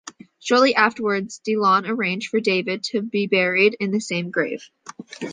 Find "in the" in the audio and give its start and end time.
3.79-3.99